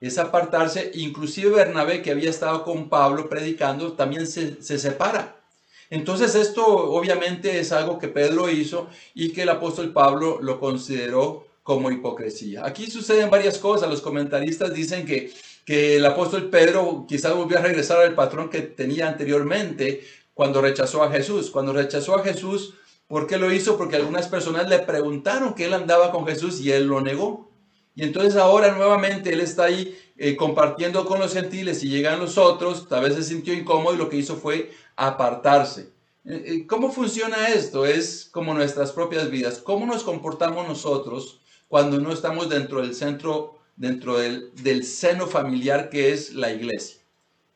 [0.00, 5.36] Es apartarse, inclusive Bernabé, que había estado con Pablo predicando, también se, se separa.
[5.90, 11.46] Entonces esto obviamente es algo que Pedro hizo y que el apóstol Pablo lo consideró
[11.62, 12.64] como hipocresía.
[12.64, 13.90] Aquí suceden varias cosas.
[13.90, 15.32] Los comentaristas dicen que,
[15.64, 20.04] que el apóstol Pedro quizás volvió a regresar al patrón que tenía anteriormente
[20.34, 21.50] cuando rechazó a Jesús.
[21.50, 22.74] Cuando rechazó a Jesús,
[23.08, 23.76] ¿Por qué lo hizo?
[23.76, 27.50] Porque algunas personas le preguntaron que él andaba con Jesús y él lo negó.
[27.94, 32.36] Y entonces ahora nuevamente él está ahí eh, compartiendo con los gentiles y llegan los
[32.36, 35.90] otros, tal vez se sintió incómodo y lo que hizo fue apartarse.
[36.24, 37.86] Eh, eh, ¿Cómo funciona esto?
[37.86, 39.58] Es como nuestras propias vidas.
[39.58, 45.88] ¿Cómo nos comportamos nosotros cuando no estamos dentro del centro, dentro del, del seno familiar
[45.88, 47.00] que es la iglesia?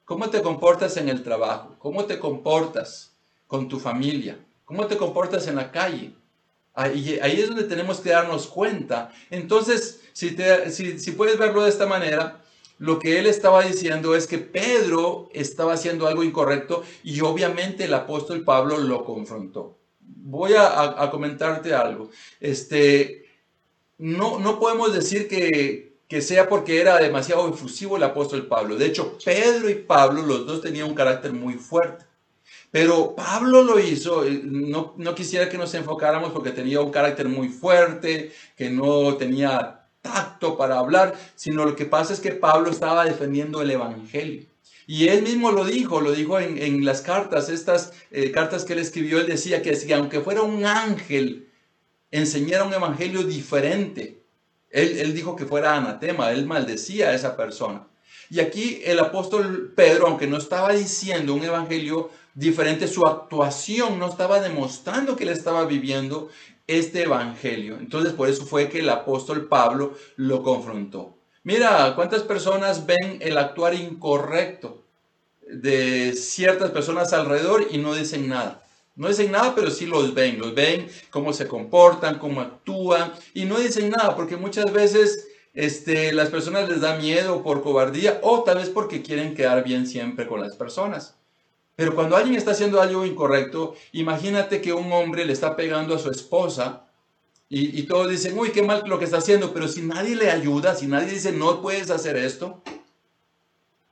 [0.05, 1.77] ¿Cómo te comportas en el trabajo?
[1.79, 3.13] ¿Cómo te comportas
[3.47, 4.39] con tu familia?
[4.71, 6.13] Cómo te comportas en la calle.
[6.75, 9.11] Ahí, es donde tenemos que darnos cuenta.
[9.29, 10.31] Entonces, si,
[11.17, 12.41] puedes verlo de esta manera,
[12.79, 17.95] lo que él estaba diciendo es que Pedro estaba haciendo algo incorrecto y obviamente el
[17.95, 19.77] apóstol Pablo lo confrontó.
[19.99, 22.11] Voy a, a, comentarte algo.
[22.39, 23.25] Este,
[23.99, 28.77] no, no podemos decir que, que sea porque era demasiado efusivo el apóstol Pablo.
[28.77, 32.05] De hecho, Pedro y Pablo, los dos tenían un carácter muy fuerte.
[32.71, 37.29] Pero Pablo lo hizo, eh, no, no quisiera que nos enfocáramos porque tenía un carácter
[37.29, 42.71] muy fuerte, que no tenía tacto para hablar, sino lo que pasa es que Pablo
[42.71, 44.47] estaba defendiendo el Evangelio.
[44.87, 48.73] Y él mismo lo dijo, lo dijo en, en las cartas, estas eh, cartas que
[48.73, 51.49] él escribió, él decía que, que aunque fuera un ángel,
[52.11, 54.25] enseñara un evangelio diferente.
[54.69, 57.87] Él, él dijo que fuera anatema, él maldecía a esa persona.
[58.31, 64.09] Y aquí el apóstol Pedro, aunque no estaba diciendo un evangelio diferente, su actuación no
[64.09, 66.29] estaba demostrando que él estaba viviendo
[66.67, 67.77] este evangelio.
[67.79, 71.17] Entonces por eso fue que el apóstol Pablo lo confrontó.
[71.43, 74.85] Mira, cuántas personas ven el actuar incorrecto
[75.47, 78.63] de ciertas personas alrededor y no dicen nada.
[78.95, 83.47] No dicen nada, pero sí los ven, los ven cómo se comportan, cómo actúan y
[83.47, 88.43] no dicen nada porque muchas veces este, las personas les da miedo por cobardía o
[88.43, 91.17] tal vez porque quieren quedar bien siempre con las personas.
[91.81, 95.99] Pero cuando alguien está haciendo algo incorrecto, imagínate que un hombre le está pegando a
[95.99, 96.91] su esposa
[97.49, 100.75] y, todos dicen, uy, qué mal lo que está haciendo, pero si nadie le ayuda,
[100.75, 102.63] si nadie dice, no puedes hacer esto,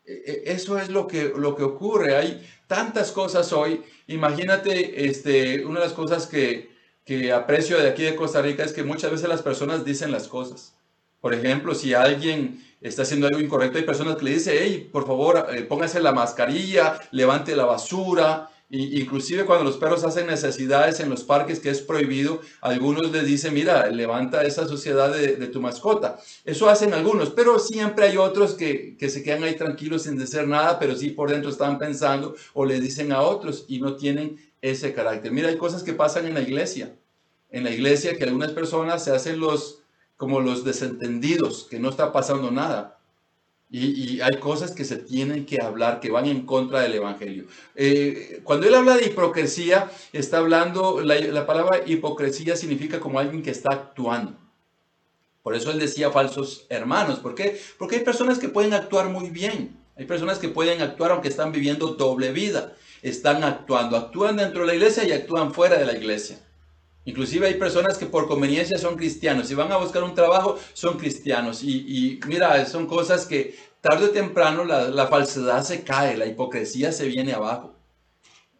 [0.05, 2.15] e, e, eso es lo que, lo que ocurre.
[2.15, 3.83] Hay tantas cosas hoy.
[4.07, 6.69] Imagínate, este, una de las cosas que,
[7.07, 10.29] que aprecio de aquí de Costa Rica es que muchas veces las personas dicen las
[10.29, 10.75] cosas.
[11.23, 15.07] Por ejemplo, si alguien está haciendo algo incorrecto, hay personas que le dicen, hey, por
[15.07, 18.51] favor, eh, póngase la mascarilla, levante la basura.
[18.71, 23.25] Y, inclusive cuando los perros hacen necesidades en los parques, que es prohibido, algunos les
[23.25, 26.19] dicen, mira, levanta esa suciedad de, tu mascota.
[26.45, 30.47] Eso hacen algunos, pero siempre hay otros que, que se quedan ahí tranquilos sin decir
[30.47, 34.39] nada, pero sí por dentro están pensando o le dicen a otros y no tienen
[34.61, 35.33] ese carácter.
[35.33, 36.95] Mira, hay cosas que pasan en la iglesia.
[37.51, 39.81] En la iglesia que algunas personas se hacen los
[40.19, 42.99] como los desentendidos, que no está pasando nada.
[43.71, 47.45] Y, hay cosas que se tienen que hablar, que van en contra del Evangelio.
[47.77, 53.43] Eh, cuando él habla de hipocresía, está hablando, la, la palabra hipocresía significa como alguien
[53.43, 54.35] que está actuando.
[55.43, 57.21] Por eso él decía falsos hermanos.
[57.21, 57.61] ¿Por qué?
[57.79, 59.79] Porque hay personas que pueden actuar muy bien.
[59.97, 62.75] Hay personas que pueden actuar aunque están viviendo doble vida.
[63.03, 66.41] Están actuando, actúan dentro de la iglesia y actúan fuera de la iglesia.
[67.09, 69.49] Inclusive hay personas que por conveniencia son cristianos.
[69.49, 71.63] Si van a buscar un trabajo, son cristianos.
[71.63, 77.07] Y, mira, son cosas que tarde o temprano la, falsedad se cae, la hipocresía se
[77.07, 77.73] viene abajo.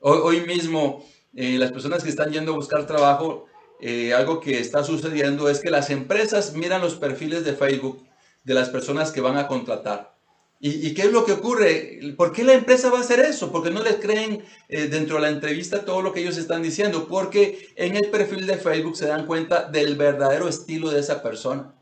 [0.01, 3.45] Hoy, mismo, eh, las personas que están yendo a buscar trabajo,
[3.83, 8.03] eh, algo que está sucediendo es que las empresas miran los perfiles de Facebook
[8.45, 10.18] de las personas que van a contratar.
[10.61, 12.01] ¿Y, qué es lo que ocurre?
[12.17, 13.53] ¿Por qué la empresa va a hacer eso?
[13.53, 17.07] Porque no les creen eh, dentro de la entrevista todo lo que ellos están diciendo.
[17.07, 21.75] Porque en el perfil de Facebook se dan cuenta del verdadero estilo de esa persona.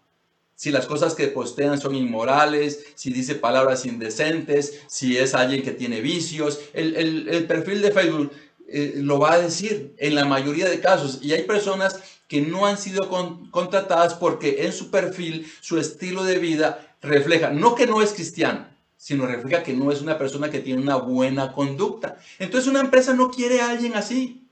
[0.55, 5.73] Si las cosas que postean son inmorales, si dice palabras indecentes, si es alguien que
[5.73, 8.33] tiene vicios, el, perfil de Facebook
[8.69, 11.21] eh, lo va a decir en la mayoría de casos.
[11.23, 13.09] Y hay personas que no han sido
[13.51, 18.67] contratadas porque en su perfil, su estilo de vida refleja, no que no es cristiano,
[18.97, 22.19] sino refleja que no es una persona que tiene una buena conducta.
[22.39, 24.49] Entonces una empresa no quiere a alguien así.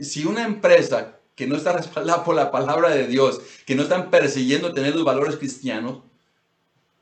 [0.00, 4.10] Si una empresa que no está respaldada por la palabra de Dios, que no están
[4.10, 5.98] persiguiendo tener los valores cristianos,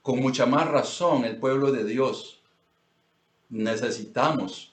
[0.03, 2.41] con mucha más razón el pueblo de Dios
[3.49, 4.73] necesitamos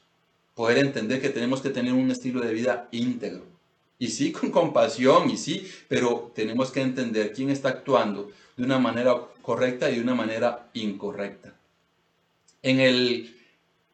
[0.54, 3.44] poder entender que tenemos que tener un estilo de vida íntegro.
[3.98, 8.80] Y sí, con compasión, y sí, pero tenemos que entender quién está actuando de una
[8.80, 11.54] manera correcta y de una manera incorrecta.
[12.62, 13.36] En el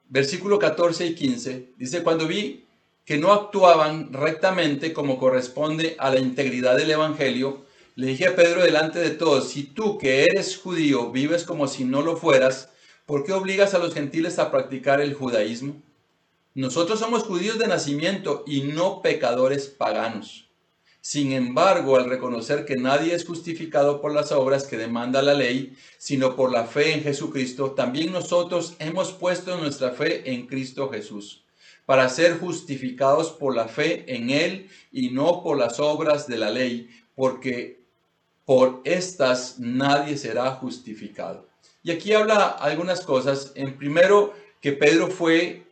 [0.10, 2.66] versículo 14 y 15 dice, cuando vi
[3.06, 8.62] que no actuaban rectamente como corresponde a la integridad del Evangelio, le dije a Pedro
[8.62, 12.70] delante de todos, si tú que eres judío vives como si no lo fueras,
[13.06, 15.82] ¿por qué obligas a los gentiles a practicar el judaísmo?
[16.54, 20.49] Nosotros somos judíos de nacimiento y no pecadores paganos.
[21.02, 25.78] Sin embargo, al reconocer que nadie es justificado por las obras que demanda la ley,
[25.98, 31.46] sino por la fe en Jesucristo, también nosotros hemos puesto nuestra fe en Cristo Jesús,
[31.86, 36.50] para ser justificados por la fe en Él y no por las obras de la
[36.50, 37.80] ley, porque
[38.44, 41.48] por estas nadie será justificado.
[41.82, 43.54] Y aquí habla algunas cosas.
[43.56, 45.64] En primero, que Pedro fue,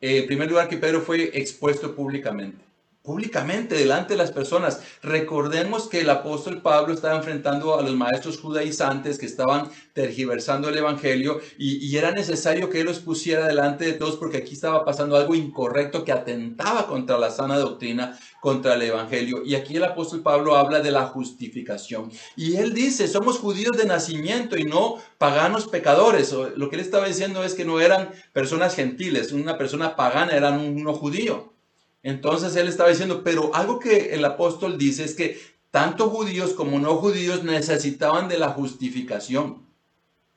[0.00, 2.65] eh, en primer lugar, que Pedro fue expuesto públicamente
[3.06, 4.80] públicamente delante de las personas.
[5.00, 10.76] Recordemos que el apóstol Pablo estaba enfrentando a los maestros judaizantes que estaban tergiversando el
[10.76, 15.16] evangelio y, era necesario que él los pusiera delante de todos porque aquí estaba pasando
[15.16, 19.42] algo incorrecto que atentaba contra la sana doctrina, contra el evangelio.
[19.44, 22.10] Y aquí el apóstol Pablo habla de la justificación.
[22.36, 26.34] Y él dice, somos judíos de nacimiento y no paganos pecadores.
[26.56, 30.50] Lo que él estaba diciendo es que no eran personas gentiles, una persona pagana era
[30.50, 31.55] uno judío.
[32.06, 35.40] Entonces él estaba diciendo, pero algo que el apóstol dice es que
[35.72, 39.66] tanto judíos como no judíos necesitaban de la justificación.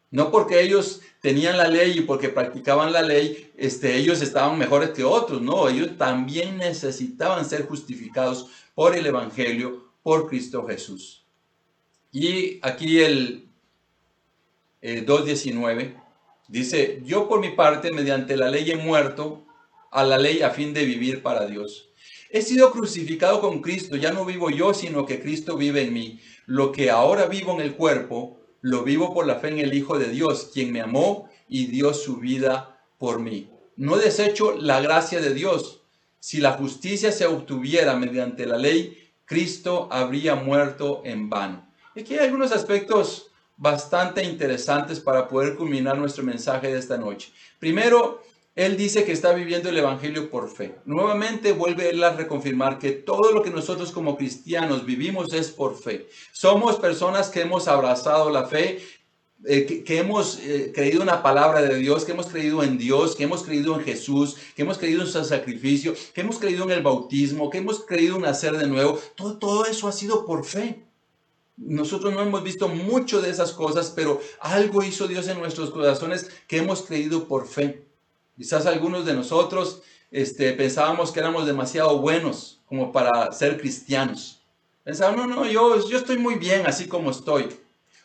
[0.10, 4.90] No porque ellos tenían la ley y porque practicaban la ley, este, ellos estaban mejores
[4.90, 5.44] que otros.
[5.44, 11.24] No, ellos también necesitaban ser justificados por el Evangelio, por Cristo Jesús.
[12.12, 13.48] Y aquí el
[14.82, 16.02] 2.19
[16.48, 19.46] dice, yo por mi parte, mediante la ley he muerto
[19.92, 21.90] a la ley a fin de vivir para Dios.
[22.30, 26.20] He sido crucificado con Cristo, ya no vivo yo, sino que Cristo vive en mí.
[26.46, 29.98] Lo que ahora vivo en el cuerpo, lo vivo por la fe en el Hijo
[29.98, 33.50] de Dios, quien me amó y dio su vida por mí.
[33.78, 35.82] No desecho la gracia de Dios.
[36.20, 41.68] Si la justicia se obtuviera mediante la ley, Cristo habría muerto en vano.
[41.96, 47.32] Aquí hay algunos aspectos bastante interesantes para poder culminar nuestro mensaje de esta noche.
[47.60, 48.22] Primero,
[48.56, 50.76] él dice que está viviendo el Evangelio por fe.
[50.86, 55.78] Nuevamente vuelve él a reconfirmar que todo lo que nosotros como cristianos vivimos es por
[55.78, 56.08] fe.
[56.34, 58.80] Somos personas que hemos abrazado la fe
[59.46, 63.16] eh, que, hemos eh, creído en la palabra de Dios, que hemos creído en Dios,
[63.16, 66.72] que hemos creído en Jesús, que hemos creído en su sacrificio, que hemos creído en
[66.72, 69.00] el bautismo, que hemos creído en nacer de nuevo.
[69.16, 70.84] Todo, todo eso ha sido por fe.
[71.56, 76.30] Nosotros no hemos visto mucho de esas cosas, pero algo hizo Dios en nuestros corazones
[76.48, 77.89] que hemos creído por fe.
[78.40, 79.82] Quizás algunos de nosotros
[80.12, 84.42] este, pensábamos que éramos demasiado buenos como para ser cristianos.
[84.82, 87.50] Pensábamos, no, no, yo, yo estoy muy bien así como estoy.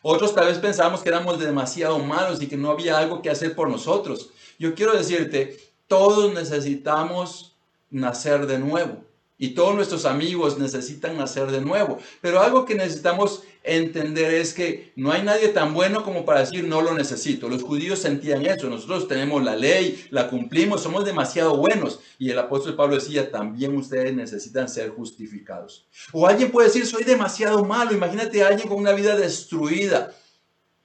[0.01, 3.55] Otros tal vez pensábamos que éramos demasiado malos y que no había algo que hacer
[3.55, 4.29] por nosotros.
[4.59, 5.57] Yo quiero decirte,
[5.87, 7.55] todos necesitamos
[7.89, 9.05] nacer de nuevo.
[9.37, 11.97] Y todos nuestros amigos necesitan nacer de nuevo.
[12.21, 16.63] Pero algo que necesitamos entender es que no hay nadie tan bueno como para decir
[16.63, 17.49] no lo necesito.
[17.49, 18.69] Los judíos sentían eso.
[18.69, 21.99] Nosotros tenemos la ley, la cumplimos, somos demasiado buenos.
[22.17, 25.85] Y el apóstol Pablo decía, también ustedes necesitan ser justificados.
[26.13, 27.93] O alguien puede decir, soy demasiado malo.
[27.93, 30.13] Imagínate a alguien con una vida destruida.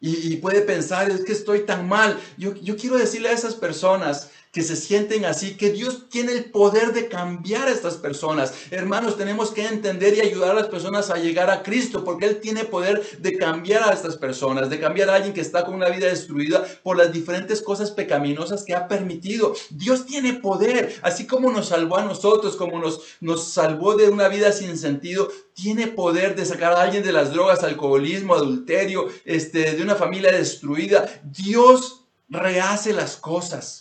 [0.03, 2.19] Y, puede pensar, es que estoy tan mal.
[2.39, 6.51] Yo, yo quiero decirle a esas personas que se sienten así, que Dios tiene el
[6.51, 8.53] poder de cambiar a estas personas.
[8.71, 12.41] Hermanos, tenemos que entender y ayudar a las personas a llegar a Cristo, porque Él
[12.41, 15.89] tiene poder de cambiar a estas personas, de cambiar a alguien que está con una
[15.89, 19.55] vida destruida por las diferentes cosas pecaminosas que ha permitido.
[19.71, 24.27] Dios tiene poder, así como nos salvó a nosotros, como nos, nos salvó de una
[24.27, 29.77] vida sin sentido, tiene poder de sacar a alguien de las drogas, alcoholismo, adulterio, este,
[29.77, 31.09] de una familia destruida.
[31.23, 33.80] Dios rehace las cosas.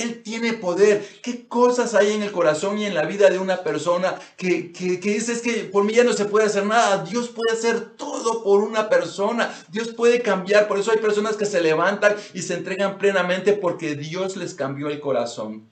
[0.00, 1.06] Él tiene poder.
[1.22, 5.00] ¿Qué cosas hay en el corazón y en la vida de una persona que, que,
[5.00, 7.04] que dice es que por mí ya no se puede hacer nada?
[7.04, 9.52] Dios puede hacer todo por una persona.
[9.70, 10.68] Dios puede cambiar.
[10.68, 14.88] Por eso hay personas que se levantan y se entregan plenamente porque Dios les cambió
[14.88, 15.68] el corazón.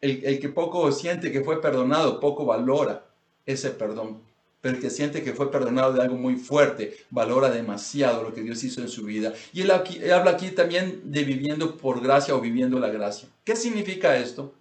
[0.00, 3.06] El, el que poco siente que fue perdonado, poco valora
[3.46, 4.27] ese perdón
[4.60, 8.42] pero el que siente que fue perdonado de algo muy fuerte, valora demasiado lo que
[8.42, 9.32] Dios hizo en su vida.
[9.52, 13.28] Y él, habla aquí también de viviendo por gracia o viviendo la gracia.
[13.44, 14.52] ¿Qué significa esto?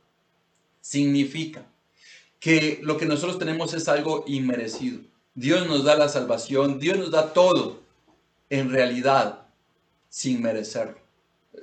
[0.81, 1.65] Significa
[2.39, 4.99] que lo que nosotros tenemos es algo inmerecido.
[5.33, 7.79] Dios nos da la salvación, Dios nos da todo,
[8.49, 9.47] en realidad,
[10.09, 10.97] sin merecerlo.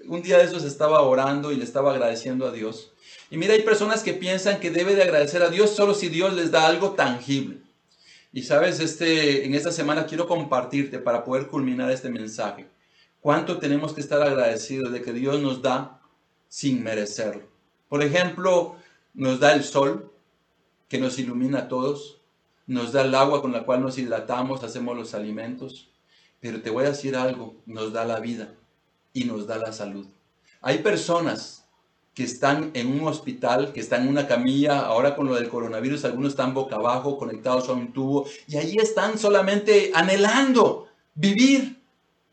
[0.06, 2.92] Un día de esos estaba orando y le estaba agradeciendo a Dios.
[3.30, 6.34] Y mira, hay personas que piensan que debe de agradecer a Dios solo si Dios
[6.34, 7.63] les da algo tangible.
[8.34, 12.68] Y sabes, este, en esta semana quiero compartirte para poder culminar este mensaje.
[13.20, 16.00] Cuánto tenemos que estar agradecidos de que Dios nos da
[16.48, 17.44] sin merecerlo.
[17.88, 18.74] Por ejemplo,
[19.14, 20.12] nos da el sol
[20.88, 22.22] que nos ilumina a todos,
[22.66, 25.92] nos da el agua con la cual nos hidratamos, hacemos los alimentos.
[26.40, 28.52] Pero te voy a decir algo, nos da la vida
[29.12, 30.08] y nos da la salud.
[30.60, 31.63] Hay personas
[32.14, 36.04] que están en un hospital, que están en una camilla, ahora con lo del coronavirus,
[36.04, 41.82] algunos están boca abajo, conectados a un tubo, y allí están solamente anhelando vivir,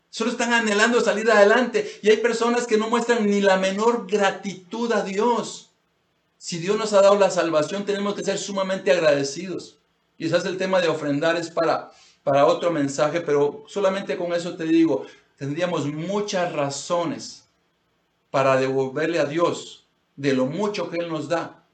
[0.08, 4.92] solo están anhelando salir adelante, y hay personas que no muestran ni la menor gratitud
[4.92, 5.70] a Dios.
[6.38, 9.78] Si Dios nos ha dado la salvación, tenemos que ser sumamente agradecidos.
[10.16, 11.90] Quizás el tema de ofrendar es para,
[12.22, 15.06] para otro mensaje, pero solamente con eso te digo,
[15.36, 17.41] tendríamos muchas razones
[18.32, 21.66] para devolverle a Dios de lo mucho que Él nos da.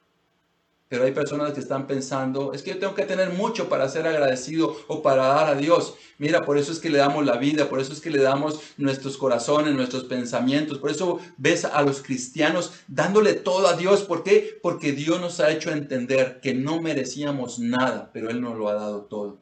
[0.89, 4.09] Pero hay personas que están pensando, es que yo tengo que tener mucho para ser
[4.09, 5.95] agradecido o para dar a Dios.
[6.17, 8.61] Mira, por eso es que le damos la vida, por eso es que le damos
[8.77, 10.79] nuestros corazones, nuestros pensamientos.
[10.79, 14.03] Por eso ves a los cristianos dándole todo a Dios.
[14.03, 14.59] ¿Por qué?
[14.61, 18.75] Porque Dios nos ha hecho entender que no merecíamos nada, pero Él nos lo ha
[18.75, 19.39] dado todo.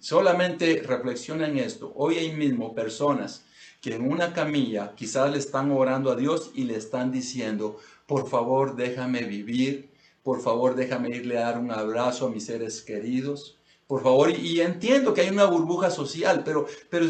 [0.00, 1.92] Solamente reflexiona en esto.
[1.94, 3.45] Hoy hay mismo personas
[3.86, 7.78] que en una camilla quizás le están orando a Dios y le están diciendo,
[8.08, 9.90] por favor déjame vivir,
[10.24, 14.60] por favor déjame irle a dar un abrazo a mis seres queridos, por favor, y
[14.60, 17.06] entiendo que hay una burbuja social, pero, pero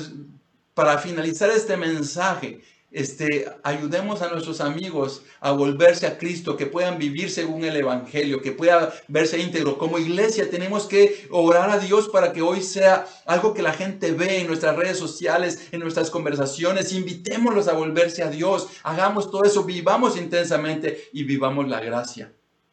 [0.74, 2.60] para finalizar este mensaje,
[2.96, 8.40] este, ayudemos a nuestros amigos a volverse a Cristo, que puedan vivir según el Evangelio,
[8.40, 9.76] que puedan verse íntegro.
[9.76, 14.12] Como iglesia tenemos que orar a Dios para que hoy sea algo que la gente
[14.12, 16.94] ve en nuestras redes sociales, en nuestras conversaciones.
[16.94, 18.68] Invitémoslos a volverse a Dios.
[18.82, 22.32] Hagamos todo eso, vivamos intensamente y vivamos la gracia,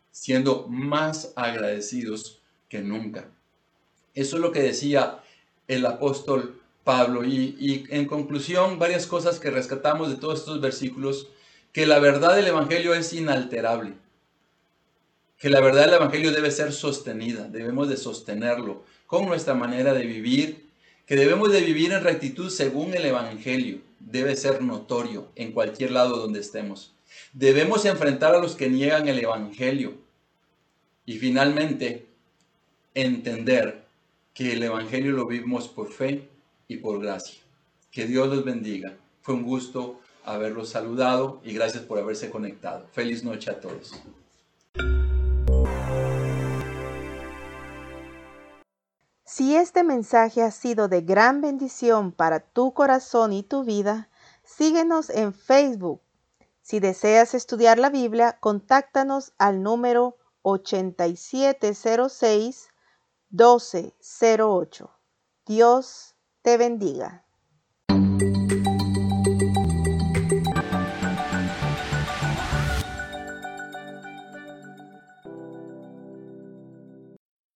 [0.09, 3.29] siendo más agradecidos que nunca.
[4.13, 5.19] Eso es lo que decía
[5.67, 7.23] el apóstol Pablo.
[7.25, 11.29] Y, en conclusión, varias cosas que rescatamos de todos estos versículos,
[11.71, 13.93] que la verdad del Evangelio es inalterable,
[15.37, 20.05] que la verdad del Evangelio debe ser sostenida, debemos de sostenerlo con nuestra manera de
[20.05, 20.69] vivir,
[21.05, 26.17] que debemos de vivir en rectitud según el Evangelio, debe ser notorio en cualquier lado
[26.17, 26.93] donde estemos.
[27.33, 29.95] Debemos enfrentar a los que niegan el Evangelio.
[31.05, 32.07] Y finalmente,
[32.93, 33.83] entender
[34.33, 36.29] que el Evangelio lo vivimos por fe
[36.67, 37.41] y por gracia.
[37.91, 38.97] Que Dios los bendiga.
[39.21, 42.87] Fue un gusto haberlos saludado y gracias por haberse conectado.
[42.91, 43.93] Feliz noche a todos.
[49.25, 54.09] Si este mensaje ha sido de gran bendición para tu corazón y tu vida,
[54.43, 56.01] síguenos en Facebook.
[56.61, 62.69] Si deseas estudiar la Biblia, contáctanos al número 8706
[63.31, 64.91] 1208.
[65.47, 66.12] Dios
[66.43, 67.23] te bendiga.